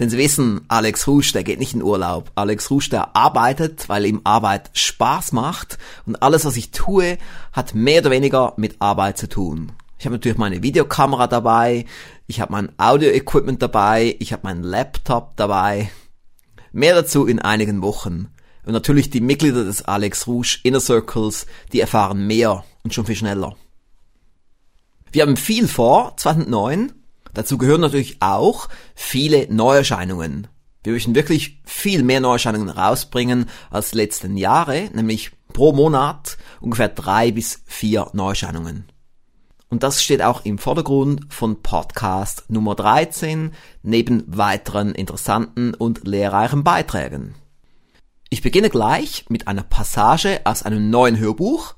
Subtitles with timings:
[0.00, 2.32] Denn Sie wissen, Alex Rusch, der geht nicht in Urlaub.
[2.34, 5.78] Alex Rusch, der arbeitet, weil ihm Arbeit Spaß macht.
[6.04, 7.18] Und alles, was ich tue,
[7.52, 9.70] hat mehr oder weniger mit Arbeit zu tun.
[9.96, 11.84] Ich habe natürlich meine Videokamera dabei,
[12.26, 15.88] ich habe mein Audio-Equipment dabei, ich habe meinen Laptop dabei.
[16.72, 18.26] Mehr dazu in einigen Wochen.
[18.66, 23.14] Und natürlich die Mitglieder des Alex Rouge Inner Circles, die erfahren mehr und schon viel
[23.14, 23.54] schneller.
[25.12, 26.90] Wir haben viel vor, 2009.
[27.34, 30.48] Dazu gehören natürlich auch viele Neuerscheinungen.
[30.84, 36.88] Wir möchten wirklich viel mehr Neuerscheinungen rausbringen als die letzten Jahre, nämlich pro Monat ungefähr
[36.88, 38.86] drei bis vier Neuerscheinungen.
[39.68, 43.52] Und das steht auch im Vordergrund von Podcast Nummer 13
[43.82, 47.34] neben weiteren interessanten und lehrreichen Beiträgen.
[48.30, 51.74] Ich beginne gleich mit einer Passage aus einem neuen Hörbuch.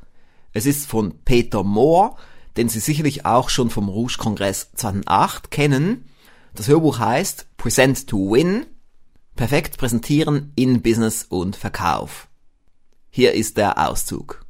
[0.53, 2.17] Es ist von Peter Mohr,
[2.57, 6.05] den Sie sicherlich auch schon vom Rouge Kongress 2008 kennen.
[6.55, 8.67] Das Hörbuch heißt Present to Win.
[9.37, 12.29] Perfekt präsentieren in Business und Verkauf.
[13.11, 14.45] Hier ist der Auszug.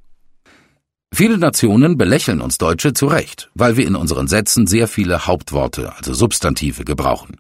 [1.15, 5.95] Viele Nationen belächeln uns Deutsche zu Recht, weil wir in unseren Sätzen sehr viele Hauptworte,
[5.97, 7.37] also Substantive, gebrauchen.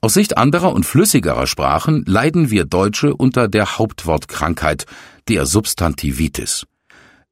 [0.00, 4.86] Aus Sicht anderer und flüssigerer Sprachen leiden wir Deutsche unter der Hauptwortkrankheit,
[5.28, 6.66] der Substantivitis.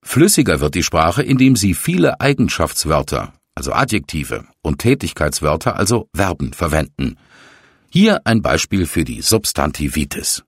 [0.04, 7.16] Flüssiger wird die Sprache, indem sie viele Eigenschaftswörter, also Adjektive, und Tätigkeitswörter, also Verben, verwenden.
[7.88, 10.42] Hier ein Beispiel für die Substantivitis.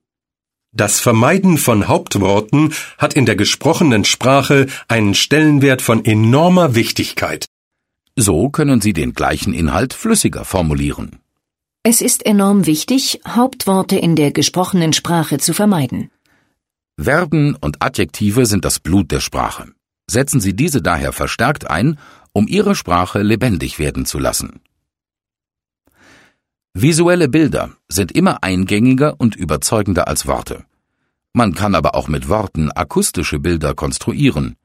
[0.73, 7.47] Das Vermeiden von Hauptworten hat in der gesprochenen Sprache einen Stellenwert von enormer Wichtigkeit.
[8.17, 11.21] So können Sie den gleichen Inhalt flüssiger formulieren.
[11.85, 16.11] Es ist enorm wichtig, Hauptworte in der gesprochenen Sprache zu vermeiden.
[16.97, 19.73] Verben und Adjektive sind das Blut der Sprache.
[20.09, 21.99] Setzen Sie diese daher verstärkt ein,
[22.33, 24.61] um Ihre Sprache lebendig werden zu lassen.
[26.73, 30.65] Visuelle Bilder sind immer eingängiger und überzeugender als Worte.
[31.33, 34.57] Man kann aber auch mit Worten akustische Bilder konstruieren.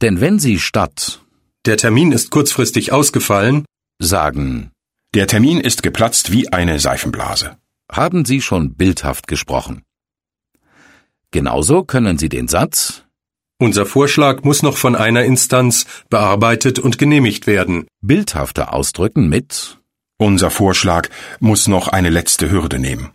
[0.00, 1.22] Denn wenn Sie statt
[1.64, 3.64] Der Termin ist kurzfristig ausgefallen
[3.98, 4.70] sagen
[5.14, 7.56] Der Termin ist geplatzt wie eine Seifenblase.
[7.90, 9.82] haben Sie schon bildhaft gesprochen.
[11.30, 13.04] Genauso können Sie den Satz
[13.58, 17.86] Unser Vorschlag muss noch von einer Instanz bearbeitet und genehmigt werden.
[18.00, 19.78] bildhafter ausdrücken mit
[20.16, 21.08] Unser Vorschlag
[21.38, 23.10] muss noch eine letzte Hürde nehmen.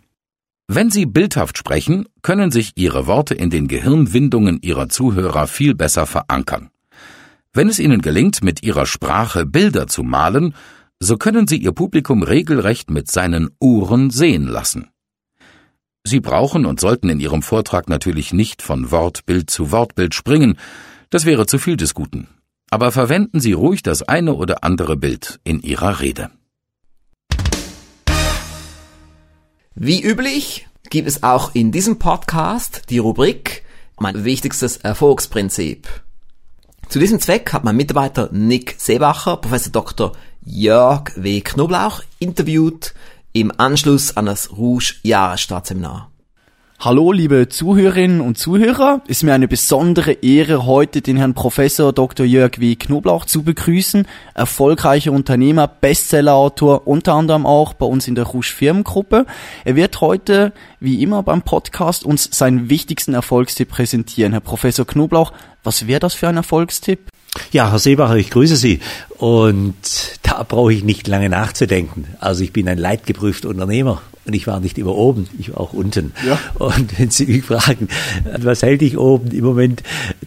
[0.68, 6.06] Wenn Sie bildhaft sprechen, können sich Ihre Worte in den Gehirnwindungen Ihrer Zuhörer viel besser
[6.06, 6.70] verankern.
[7.52, 10.54] Wenn es Ihnen gelingt, mit Ihrer Sprache Bilder zu malen,
[11.00, 14.88] so können Sie Ihr Publikum regelrecht mit seinen Ohren sehen lassen.
[16.06, 20.58] Sie brauchen und sollten in Ihrem Vortrag natürlich nicht von Wortbild zu Wortbild springen,
[21.08, 22.28] das wäre zu viel des Guten.
[22.70, 26.30] Aber verwenden Sie ruhig das eine oder andere Bild in Ihrer Rede.
[29.74, 33.64] Wie üblich gibt es auch in diesem Podcast die Rubrik
[33.98, 35.88] Mein wichtigstes Erfolgsprinzip.
[36.90, 40.12] Zu diesem Zweck hat mein Mitarbeiter Nick Seebacher Professor Dr.
[40.44, 41.40] Jörg W.
[41.40, 42.92] Knoblauch interviewt
[43.34, 46.10] im Anschluss an das Rouge Jahresstaatseminar.
[46.78, 49.02] Hallo, liebe Zuhörerinnen und Zuhörer.
[49.08, 52.24] Ist mir eine besondere Ehre, heute den Herrn Professor Dr.
[52.24, 52.76] Jörg W.
[52.76, 54.06] Knoblauch zu begrüßen.
[54.34, 59.26] Erfolgreicher Unternehmer, Bestsellerautor, unter anderem auch bei uns in der Rouge Firmengruppe.
[59.64, 64.30] Er wird heute, wie immer beim Podcast, uns seinen wichtigsten Erfolgstipp präsentieren.
[64.30, 65.32] Herr Professor Knoblauch,
[65.64, 67.08] was wäre das für ein Erfolgstipp?
[67.52, 68.80] Ja, Herr Seebacher, ich grüße Sie.
[69.18, 69.74] Und
[70.22, 72.06] da brauche ich nicht lange nachzudenken.
[72.20, 75.72] Also ich bin ein leidgeprüfter Unternehmer und ich war nicht immer oben, ich war auch
[75.72, 76.12] unten.
[76.26, 76.38] Ja.
[76.54, 77.88] Und wenn Sie mich fragen,
[78.38, 79.82] was hält ich oben im Moment,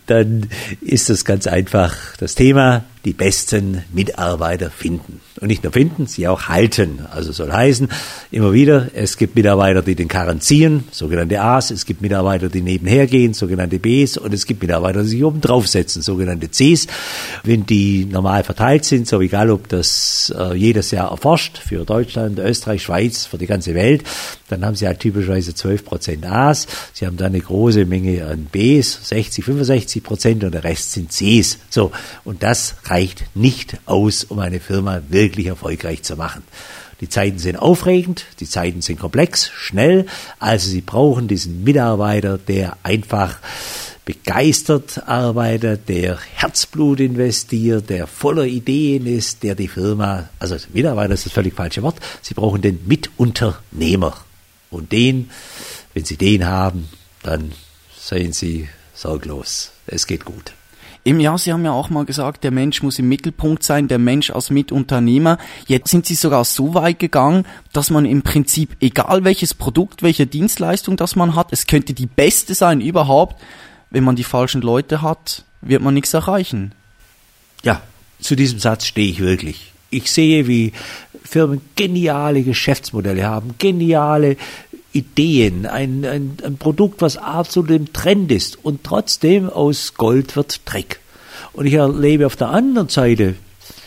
[0.05, 0.47] dann
[0.81, 5.21] ist das ganz einfach das Thema, die besten Mitarbeiter finden.
[5.39, 7.05] Und nicht nur finden, sie auch halten.
[7.09, 7.87] Also soll heißen,
[8.31, 12.61] immer wieder, es gibt Mitarbeiter, die den Karren ziehen, sogenannte A's, es gibt Mitarbeiter, die
[12.61, 16.87] nebenher gehen, sogenannte B's, und es gibt Mitarbeiter, die sich oben draufsetzen, sogenannte C's.
[17.45, 22.39] Wenn die normal verteilt sind, so egal ob das äh, jedes Jahr erforscht, für Deutschland,
[22.39, 23.86] Österreich, Schweiz, für die ganze Welt,
[24.49, 28.45] dann haben sie halt typischerweise 12 Prozent A's, sie haben dann eine große Menge an
[28.45, 31.57] B's, 60, 65 Prozent, und der Rest sind C's.
[31.69, 31.91] So,
[32.23, 36.43] und das reicht nicht aus, um eine Firma wirklich erfolgreich zu machen.
[36.99, 40.07] Die Zeiten sind aufregend, die Zeiten sind komplex, schnell,
[40.39, 43.37] also Sie brauchen diesen Mitarbeiter, der einfach
[44.07, 51.25] begeistert arbeitet, der Herzblut investiert, der voller Ideen ist, der die Firma, also Mitarbeiter ist
[51.25, 54.15] das völlig falsche Wort, Sie brauchen den Mitunternehmer.
[54.69, 55.29] Und den,
[55.93, 56.87] wenn Sie den haben,
[57.21, 57.51] dann
[57.99, 59.71] seien Sie sorglos.
[59.87, 60.53] Es geht gut.
[61.03, 63.99] Eben ja, Sie haben ja auch mal gesagt, der Mensch muss im Mittelpunkt sein, der
[63.99, 65.37] Mensch als Mitunternehmer.
[65.65, 70.27] Jetzt sind Sie sogar so weit gegangen, dass man im Prinzip, egal welches Produkt, welche
[70.27, 73.35] Dienstleistung das man hat, es könnte die beste sein überhaupt,
[73.89, 76.73] wenn man die falschen Leute hat, wird man nichts erreichen.
[77.63, 77.81] Ja,
[78.19, 79.71] zu diesem Satz stehe ich wirklich.
[79.89, 80.73] Ich sehe, wie
[81.23, 84.37] Firmen geniale Geschäftsmodelle haben, geniale
[84.91, 90.61] Ideen, ein, ein, ein Produkt, was absolut im Trend ist und trotzdem aus Gold wird
[90.65, 90.99] Dreck.
[91.53, 93.35] Und ich erlebe auf der anderen Seite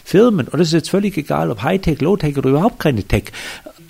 [0.04, 3.24] Firmen, und es ist jetzt völlig egal, ob Hightech, Low-Tech oder überhaupt keine Tech,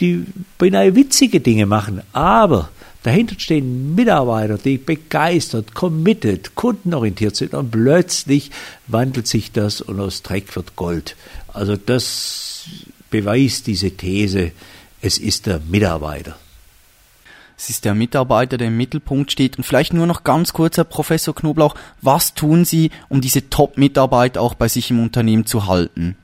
[0.00, 0.24] die
[0.58, 2.70] beinahe witzige Dinge machen, aber
[3.02, 8.50] dahinter stehen Mitarbeiter, die begeistert, committed, kundenorientiert sind und plötzlich
[8.86, 11.16] wandelt sich das und aus Dreck wird Gold.
[11.48, 12.66] Also das
[13.10, 14.52] beweist diese These,
[15.00, 16.36] es ist der Mitarbeiter.
[17.56, 19.58] Es ist der Mitarbeiter, der im Mittelpunkt steht.
[19.58, 24.40] Und vielleicht nur noch ganz kurz, Herr Professor Knoblauch, was tun Sie, um diese Top-Mitarbeiter
[24.40, 26.16] auch bei sich im Unternehmen zu halten?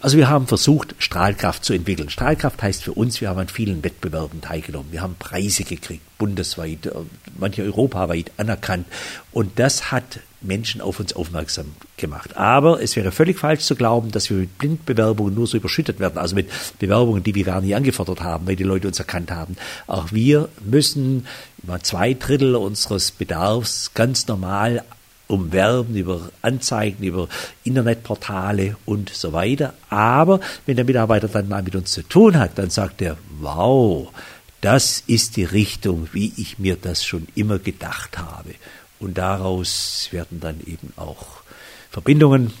[0.00, 2.10] Also wir haben versucht, Strahlkraft zu entwickeln.
[2.10, 4.92] Strahlkraft heißt für uns, wir haben an vielen Wettbewerben teilgenommen.
[4.92, 6.92] Wir haben Preise gekriegt, bundesweit, äh,
[7.38, 8.86] manche europaweit anerkannt.
[9.32, 12.36] Und das hat Menschen auf uns aufmerksam gemacht.
[12.36, 16.18] Aber es wäre völlig falsch zu glauben, dass wir mit Blindbewerbungen nur so überschüttet werden,
[16.18, 19.56] also mit Bewerbungen, die wir gar nicht angefordert haben, weil die Leute uns erkannt haben.
[19.86, 21.26] Auch wir müssen
[21.62, 24.84] über zwei Drittel unseres Bedarfs ganz normal
[25.32, 27.28] umwerben über Anzeigen, über
[27.64, 29.72] Internetportale und so weiter.
[29.88, 34.12] Aber wenn der Mitarbeiter dann mal mit uns zu tun hat, dann sagt er, wow,
[34.60, 38.54] das ist die Richtung, wie ich mir das schon immer gedacht habe.
[39.00, 41.42] Und daraus werden dann eben auch
[41.90, 42.52] Verbindungen,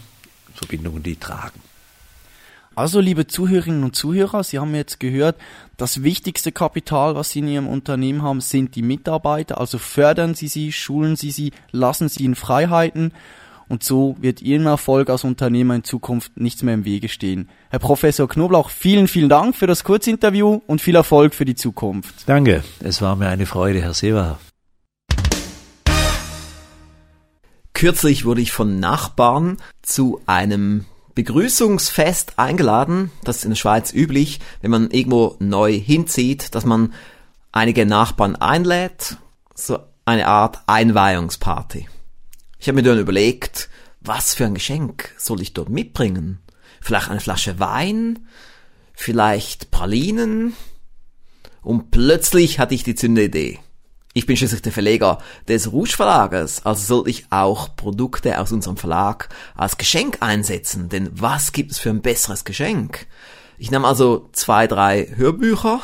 [0.54, 1.60] Verbindungen, die tragen.
[2.74, 5.36] Also, liebe Zuhörerinnen und Zuhörer, Sie haben jetzt gehört,
[5.82, 9.58] das wichtigste Kapital, was Sie in Ihrem Unternehmen haben, sind die Mitarbeiter.
[9.60, 13.12] Also fördern Sie sie, schulen Sie sie, lassen Sie ihnen Freiheiten.
[13.68, 17.48] Und so wird Ihrem Erfolg als Unternehmer in Zukunft nichts mehr im Wege stehen.
[17.70, 22.14] Herr Professor Knoblauch, vielen, vielen Dank für das Kurzinterview und viel Erfolg für die Zukunft.
[22.26, 22.62] Danke.
[22.78, 24.38] Es war mir eine Freude, Herr Seeber.
[27.72, 30.84] Kürzlich wurde ich von Nachbarn zu einem
[31.14, 33.10] Begrüßungsfest eingeladen.
[33.24, 36.92] Das ist in der Schweiz üblich, wenn man irgendwo neu hinzieht, dass man
[37.52, 39.16] einige Nachbarn einlädt.
[39.54, 41.88] So eine Art Einweihungsparty.
[42.58, 43.68] Ich habe mir dann überlegt,
[44.00, 46.40] was für ein Geschenk soll ich dort mitbringen?
[46.80, 48.26] Vielleicht eine Flasche Wein?
[48.94, 50.54] Vielleicht Pralinen?
[51.60, 53.60] Und plötzlich hatte ich die Zündidee.
[54.14, 58.76] Ich bin schließlich der Verleger des Rouge Verlages, also sollte ich auch Produkte aus unserem
[58.76, 63.06] Verlag als Geschenk einsetzen, denn was gibt es für ein besseres Geschenk?
[63.56, 65.80] Ich nahm also zwei, drei Hörbücher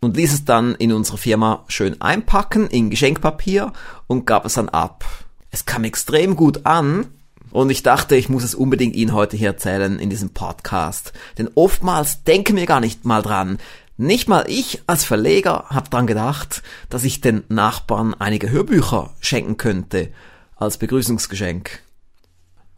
[0.00, 3.72] und ließ es dann in unserer Firma schön einpacken in Geschenkpapier
[4.06, 5.04] und gab es dann ab.
[5.50, 7.08] Es kam extrem gut an
[7.50, 11.12] und ich dachte, ich muss es unbedingt Ihnen heute hier erzählen in diesem Podcast.
[11.38, 13.58] Denn oftmals denken wir gar nicht mal dran,
[13.96, 19.56] nicht mal ich als Verleger habe dran gedacht, dass ich den Nachbarn einige Hörbücher schenken
[19.56, 20.12] könnte
[20.56, 21.80] als Begrüßungsgeschenk.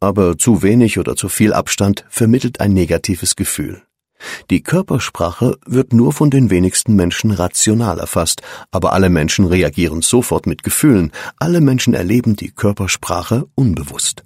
[0.00, 3.82] Aber zu wenig oder zu viel Abstand vermittelt ein negatives Gefühl.
[4.50, 10.46] Die Körpersprache wird nur von den wenigsten Menschen rational erfasst, aber alle Menschen reagieren sofort
[10.46, 14.24] mit Gefühlen, alle Menschen erleben die Körpersprache unbewusst.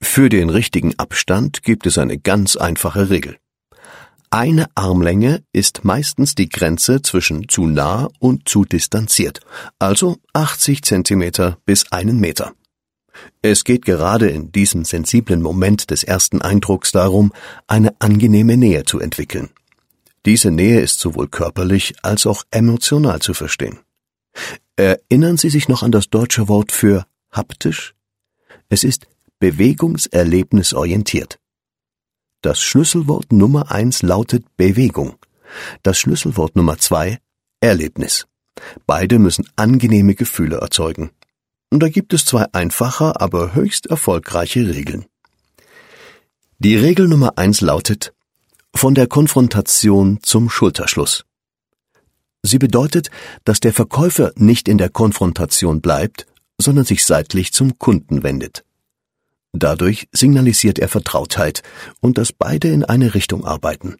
[0.00, 3.38] Für den richtigen Abstand gibt es eine ganz einfache Regel.
[4.30, 9.40] Eine Armlänge ist meistens die Grenze zwischen zu nah und zu distanziert,
[9.78, 12.52] also 80 Zentimeter bis einen Meter.
[13.42, 17.32] Es geht gerade in diesem sensiblen Moment des ersten Eindrucks darum,
[17.66, 19.50] eine angenehme Nähe zu entwickeln.
[20.26, 23.78] Diese Nähe ist sowohl körperlich als auch emotional zu verstehen.
[24.76, 27.94] Erinnern Sie sich noch an das deutsche Wort für haptisch?
[28.68, 29.06] Es ist
[29.38, 31.38] bewegungserlebnisorientiert.
[32.42, 35.16] Das Schlüsselwort Nummer eins lautet Bewegung.
[35.82, 37.18] Das Schlüsselwort Nummer zwei
[37.60, 38.26] Erlebnis.
[38.86, 41.10] Beide müssen angenehme Gefühle erzeugen.
[41.70, 45.06] Und da gibt es zwei einfache, aber höchst erfolgreiche Regeln.
[46.58, 48.12] Die Regel Nummer eins lautet
[48.74, 51.24] von der Konfrontation zum Schulterschluss.
[52.42, 53.10] Sie bedeutet,
[53.44, 56.26] dass der Verkäufer nicht in der Konfrontation bleibt,
[56.60, 58.64] sondern sich seitlich zum Kunden wendet.
[59.52, 61.62] Dadurch signalisiert er Vertrautheit
[62.00, 63.96] und dass beide in eine Richtung arbeiten.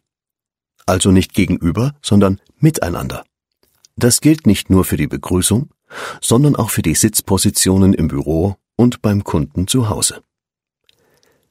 [0.85, 3.23] Also nicht gegenüber, sondern miteinander.
[3.95, 5.69] Das gilt nicht nur für die Begrüßung,
[6.21, 10.21] sondern auch für die Sitzpositionen im Büro und beim Kunden zu Hause.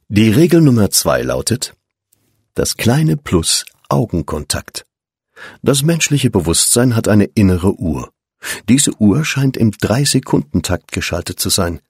[0.08, 1.74] Die Regel Nummer zwei lautet,
[2.54, 4.86] das kleine Plus Augenkontakt.
[5.62, 8.10] Das menschliche Bewusstsein hat eine innere Uhr.
[8.68, 11.80] Diese Uhr scheint im Drei-Sekunden-Takt geschaltet zu sein.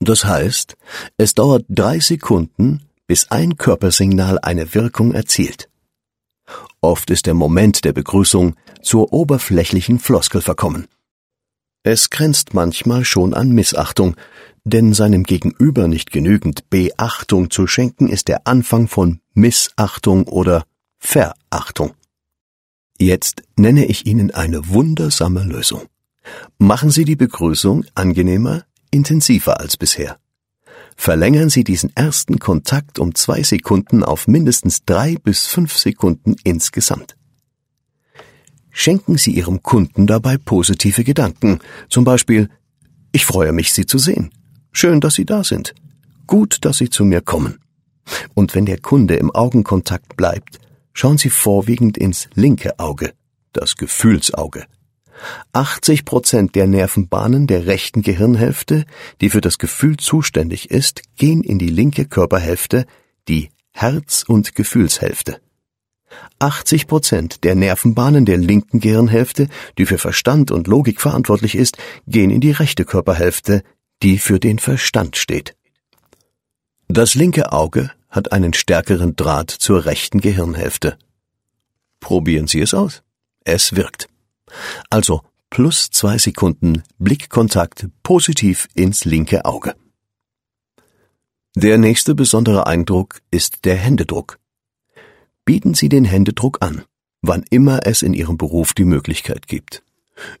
[0.00, 0.76] Das heißt,
[1.16, 5.68] es dauert drei Sekunden, bis ein Körpersignal eine Wirkung erzielt.
[6.80, 10.88] Oft ist der Moment der Begrüßung zur oberflächlichen Floskel verkommen.
[11.86, 14.16] Es grenzt manchmal schon an Missachtung,
[14.64, 20.64] denn seinem Gegenüber nicht genügend Beachtung zu schenken, ist der Anfang von Missachtung oder
[20.98, 21.92] Verachtung.
[22.98, 25.82] Jetzt nenne ich Ihnen eine wundersame Lösung.
[26.56, 30.16] Machen Sie die Begrüßung angenehmer, intensiver als bisher.
[30.96, 37.14] Verlängern Sie diesen ersten Kontakt um zwei Sekunden auf mindestens drei bis fünf Sekunden insgesamt.
[38.76, 42.50] Schenken Sie Ihrem Kunden dabei positive Gedanken, zum Beispiel
[43.12, 44.32] Ich freue mich, Sie zu sehen.
[44.72, 45.74] Schön, dass Sie da sind.
[46.26, 47.60] Gut, dass Sie zu mir kommen.
[48.34, 50.58] Und wenn der Kunde im Augenkontakt bleibt,
[50.92, 53.12] schauen Sie vorwiegend ins linke Auge,
[53.52, 54.64] das Gefühlsauge.
[55.52, 58.86] 80 Prozent der Nervenbahnen der rechten Gehirnhälfte,
[59.20, 62.86] die für das Gefühl zuständig ist, gehen in die linke Körperhälfte,
[63.28, 65.40] die Herz- und Gefühlshälfte.
[66.38, 72.30] 80 Prozent der Nervenbahnen der linken Gehirnhälfte, die für Verstand und Logik verantwortlich ist, gehen
[72.30, 73.62] in die rechte Körperhälfte,
[74.02, 75.56] die für den Verstand steht.
[76.88, 80.98] Das linke Auge hat einen stärkeren Draht zur rechten Gehirnhälfte.
[82.00, 83.02] Probieren Sie es aus.
[83.44, 84.08] Es wirkt.
[84.90, 89.74] Also plus zwei Sekunden Blickkontakt positiv ins linke Auge.
[91.56, 94.38] Der nächste besondere Eindruck ist der Händedruck
[95.44, 96.82] bieten Sie den Händedruck an,
[97.22, 99.82] wann immer es in Ihrem Beruf die Möglichkeit gibt.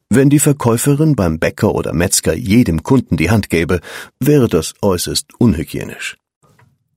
[0.08, 3.80] Wenn die Verkäuferin beim Bäcker oder Metzger jedem Kunden die Hand gäbe,
[4.20, 6.16] wäre das äußerst unhygienisch.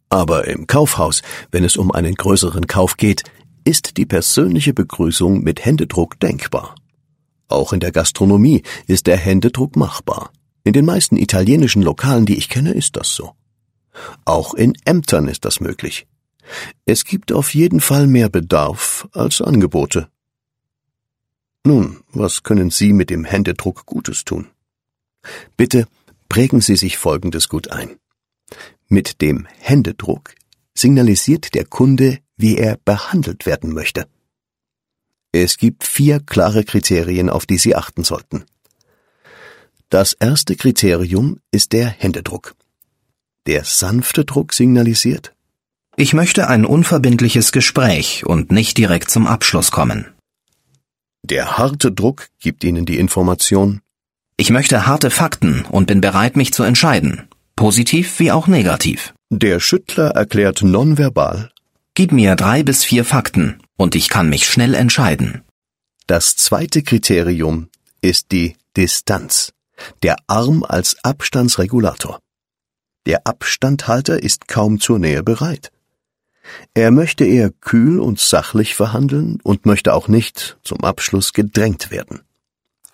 [0.09, 1.21] Aber im Kaufhaus,
[1.51, 3.23] wenn es um einen größeren Kauf geht,
[3.65, 6.75] ist die persönliche Begrüßung mit Händedruck denkbar.
[7.49, 10.31] Auch in der Gastronomie ist der Händedruck machbar.
[10.63, 13.33] In den meisten italienischen Lokalen, die ich kenne, ist das so.
[14.25, 16.07] Auch in Ämtern ist das möglich.
[16.85, 20.09] Es gibt auf jeden Fall mehr Bedarf als Angebote.
[21.63, 24.47] Nun, was können Sie mit dem Händedruck Gutes tun?
[25.57, 25.87] Bitte
[26.29, 27.99] prägen Sie sich Folgendes gut ein.
[28.87, 30.33] Mit dem Händedruck
[30.73, 34.07] signalisiert der Kunde, wie er behandelt werden möchte.
[35.33, 38.45] Es gibt vier klare Kriterien, auf die Sie achten sollten.
[39.89, 42.55] Das erste Kriterium ist der Händedruck.
[43.45, 45.33] Der sanfte Druck signalisiert,
[45.99, 50.05] Ich möchte ein unverbindliches Gespräch und nicht direkt zum Abschluss kommen.
[51.23, 53.81] der harte Druck gibt Ihnen die Information,
[54.37, 57.27] Ich möchte harte Fakten und bin bereit, mich zu entscheiden.
[57.55, 59.15] Positiv wie auch negativ.
[59.31, 61.49] der Schüttler erklärt nonverbal,
[61.95, 65.41] Gib mir drei bis vier Fakten und ich kann mich schnell entscheiden.
[66.05, 67.69] Das zweite Kriterium
[68.01, 69.51] ist die Distanz,
[70.03, 72.19] der Arm als Abstandsregulator.
[73.07, 75.71] Der Abstandhalter ist kaum zur Nähe bereit.
[76.73, 82.21] Er möchte eher kühl und sachlich verhandeln und möchte auch nicht zum Abschluss gedrängt werden.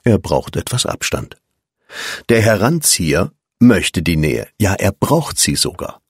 [0.03, 1.37] Er braucht etwas Abstand.
[2.29, 6.01] Der Heranzieher möchte die Nähe, ja er braucht sie sogar.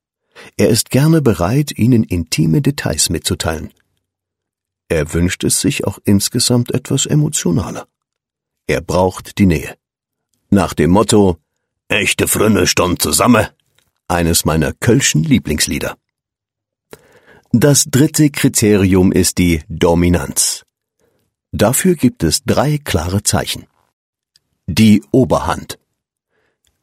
[0.58, 3.72] Er ist gerne bereit, Ihnen intime Details mitzuteilen.
[4.90, 7.88] Er wünscht es sich auch insgesamt etwas emotionaler.
[8.68, 9.76] Er braucht die Nähe.
[10.50, 11.38] Nach dem Motto
[11.90, 13.46] Echte Frünne stund zusammen,
[14.08, 15.96] eines meiner kölschen Lieblingslieder.
[17.56, 20.64] Das dritte Kriterium ist die Dominanz.
[21.52, 23.68] Dafür gibt es drei klare Zeichen.
[24.66, 25.78] Die Oberhand.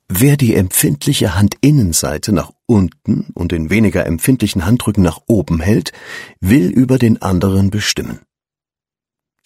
[0.09, 5.91] Wer die empfindliche Handinnenseite nach unten und den weniger empfindlichen Handrücken nach oben hält,
[6.41, 8.21] will über den anderen bestimmen.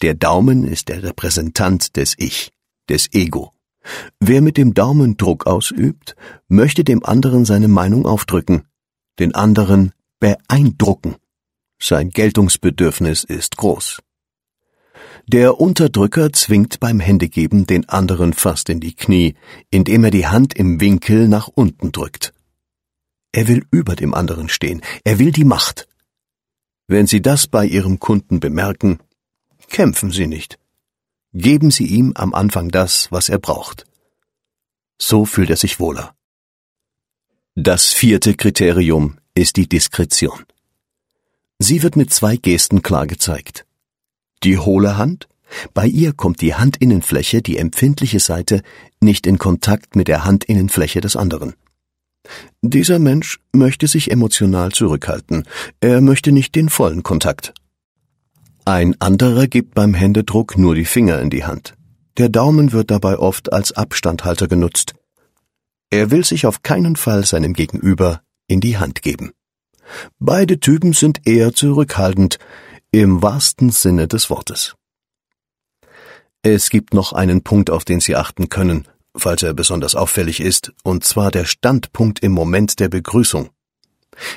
[0.03, 2.53] Der Daumen ist der Repräsentant des Ich,
[2.91, 3.51] des Ego.
[4.21, 6.17] Wer mit dem Daumen Druck ausübt,
[6.49, 8.65] möchte dem anderen seine Meinung aufdrücken,
[9.19, 11.17] den anderen beeindrucken.
[11.81, 14.01] Sein Geltungsbedürfnis ist groß.
[15.27, 19.35] Der Unterdrücker zwingt beim Händegeben den anderen fast in die Knie,
[19.71, 22.35] indem er die Hand im Winkel nach unten drückt.
[23.33, 25.89] Er will über dem anderen stehen, er will die Macht.
[26.87, 28.99] Wenn Sie das bei Ihrem Kunden bemerken,
[29.69, 30.59] kämpfen Sie nicht.
[31.33, 33.87] Geben Sie ihm am Anfang das, was er braucht.
[34.99, 36.15] So fühlt er sich wohler.
[37.57, 40.45] Das vierte Kriterium ist die Diskretion.
[41.59, 43.67] Sie wird mit zwei Gesten klar gezeigt.
[44.43, 45.29] Die hohle Hand,
[45.73, 48.63] bei ihr kommt die Handinnenfläche, die empfindliche Seite,
[49.01, 51.55] nicht in Kontakt mit der Handinnenfläche des anderen.
[52.63, 55.45] Dieser Mensch möchte sich emotional zurückhalten,
[55.81, 57.55] er möchte nicht den vollen Kontakt.
[58.65, 61.75] Ein anderer gibt beim Händedruck nur die Finger in die Hand.
[62.17, 64.95] Der Daumen wird dabei oft als Abstandhalter genutzt.
[65.91, 69.33] Er will sich auf keinen Fall seinem Gegenüber in die Hand geben.
[70.19, 72.39] Beide Typen sind eher zurückhaltend,
[72.91, 74.77] im wahrsten Sinne des Wortes.
[76.43, 80.73] Es gibt noch einen Punkt, auf den Sie achten können, falls er besonders auffällig ist,
[80.83, 83.51] und zwar der Standpunkt im Moment der Begrüßung.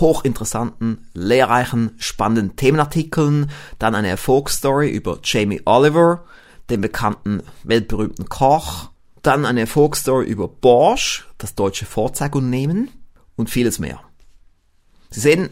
[0.00, 6.24] hochinteressanten, lehrreichen, spannenden Themenartikeln, dann eine Erfolgsstory über Jamie Oliver,
[6.70, 8.90] den bekannten weltberühmten Koch,
[9.22, 12.90] dann eine Erfolgsstory über Bosch, das deutsche Vorzeigunternehmen
[13.36, 14.00] und vieles mehr.
[15.10, 15.50] Sie sehen,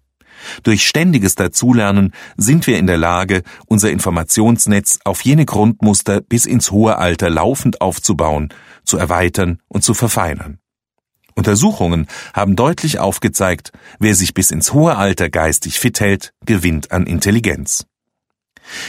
[0.62, 6.70] Durch ständiges Dazulernen sind wir in der Lage, unser Informationsnetz auf jene Grundmuster bis ins
[6.70, 10.59] hohe Alter laufend aufzubauen, zu erweitern und zu verfeinern.
[11.35, 17.07] Untersuchungen haben deutlich aufgezeigt, wer sich bis ins hohe Alter geistig fit hält, gewinnt an
[17.07, 17.87] Intelligenz.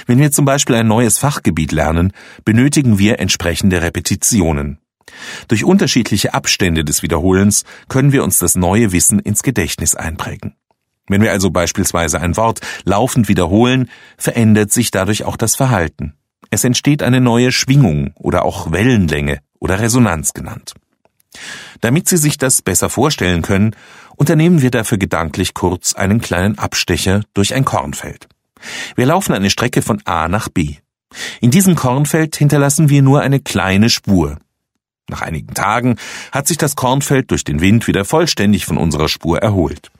[0.06, 2.14] Wenn wir zum Beispiel ein neues Fachgebiet lernen,
[2.46, 4.80] benötigen wir entsprechende Repetitionen.
[5.48, 10.56] Durch unterschiedliche Abstände des Wiederholens können wir uns das neue Wissen ins Gedächtnis einprägen.
[11.08, 16.14] Wenn wir also beispielsweise ein Wort laufend wiederholen, verändert sich dadurch auch das Verhalten.
[16.50, 20.74] Es entsteht eine neue Schwingung oder auch Wellenlänge oder Resonanz genannt.
[21.82, 23.76] Damit Sie sich das besser vorstellen können,
[24.16, 28.28] unternehmen wir dafür gedanklich kurz einen kleinen Abstecher durch ein Kornfeld.
[28.96, 30.76] Wir laufen eine Strecke von A nach B.
[31.42, 34.38] In diesem Kornfeld hinterlassen wir nur eine kleine Spur.
[35.10, 35.98] Nach einigen Tagen
[36.32, 39.92] hat sich das Kornfeld durch den Wind wieder vollständig von unserer Spur erholt.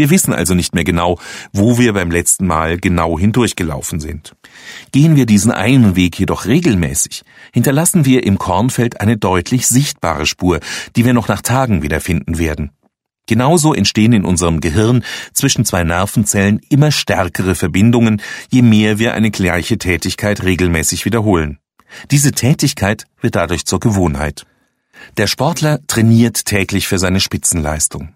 [0.00, 1.18] Wir wissen also nicht mehr genau,
[1.52, 4.34] wo wir beim letzten Mal genau hindurchgelaufen sind.
[4.92, 7.20] Gehen wir diesen einen Weg jedoch regelmäßig,
[7.52, 10.60] hinterlassen wir im Kornfeld eine deutlich sichtbare Spur,
[10.96, 12.70] die wir noch nach Tagen wiederfinden werden.
[13.26, 19.30] Genauso entstehen in unserem Gehirn zwischen zwei Nervenzellen immer stärkere Verbindungen, je mehr wir eine
[19.30, 21.58] gleiche Tätigkeit regelmäßig wiederholen.
[22.10, 24.46] Diese Tätigkeit wird dadurch zur Gewohnheit.
[25.18, 28.14] Der Sportler trainiert täglich für seine Spitzenleistung.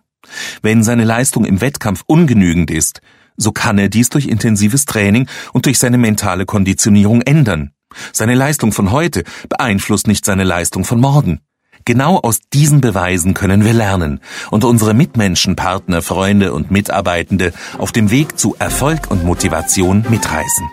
[0.62, 3.00] Wenn seine Leistung im Wettkampf ungenügend ist,
[3.36, 7.72] so kann er dies durch intensives Training und durch seine mentale Konditionierung ändern.
[8.12, 11.40] Seine Leistung von heute beeinflusst nicht seine Leistung von morgen.
[11.84, 14.20] Genau aus diesen Beweisen können wir lernen
[14.50, 20.66] und unsere Mitmenschen, Partner, Freunde und Mitarbeitende auf dem Weg zu Erfolg und Motivation mitreißen.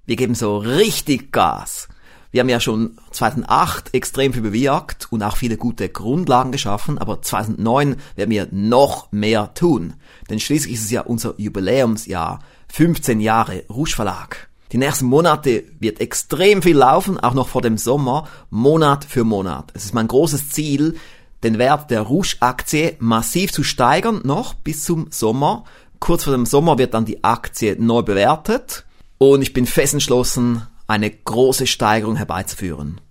[0.06, 1.88] Wir geben so richtig Gas.
[2.32, 7.22] Wir haben ja schon 2008 extrem viel bewirkt und auch viele gute Grundlagen geschaffen, aber
[7.22, 9.94] 2009 werden wir noch mehr tun.
[10.30, 14.50] Denn schließlich ist es ja unser Jubiläumsjahr, 15 Jahre Rouge Verlag.
[14.74, 19.72] Die nächsten Monate wird extrem viel laufen, auch noch vor dem Sommer, Monat für Monat.
[19.74, 20.98] Es ist mein großes Ziel,
[21.44, 25.64] den Wert der Rouge-Aktie massiv zu steigern, noch bis zum Sommer.
[26.00, 28.84] Kurz vor dem Sommer wird dann die Aktie neu bewertet
[29.32, 33.02] und ich bin fest entschlossen, eine große Steigerung herbeizuführen.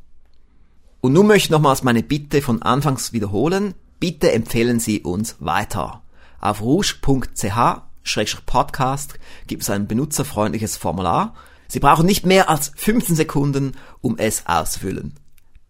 [1.01, 3.73] Und nun möchte ich nochmals meine Bitte von Anfangs wiederholen.
[3.99, 6.01] Bitte empfehlen Sie uns weiter.
[6.39, 11.33] Auf rouge.ch-podcast gibt es ein benutzerfreundliches Formular.
[11.67, 15.13] Sie brauchen nicht mehr als 15 Sekunden, um es auszufüllen.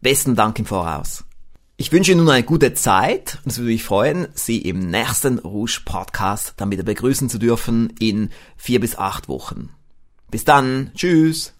[0.01, 1.23] Besten Dank im Voraus.
[1.79, 5.37] Ich wünsche Ihnen nun eine gute Zeit und es würde mich freuen, Sie im nächsten
[5.37, 9.69] Rouge Podcast dann wieder begrüßen zu dürfen in vier bis acht Wochen.
[10.31, 10.89] Bis dann.
[10.95, 11.53] Tschüss.